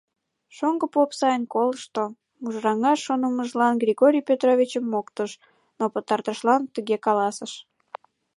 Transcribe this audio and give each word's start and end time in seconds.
Шоҥго 0.55 0.85
поп 0.95 1.09
сайын 1.19 1.43
колышто, 1.53 2.03
мужыраҥаш 2.41 2.99
шонымыжлан 3.05 3.73
Григорий 3.83 4.27
Петровичым 4.29 4.85
моктыш, 4.93 5.31
но 5.77 5.83
пытартышлан 5.93 6.61
тыге 6.73 6.97
каласыш: 7.05 7.53